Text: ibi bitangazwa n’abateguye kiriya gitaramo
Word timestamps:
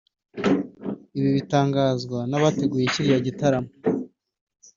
ibi 1.17 1.29
bitangazwa 1.37 2.19
n’abateguye 2.29 2.85
kiriya 2.93 3.19
gitaramo 3.27 3.71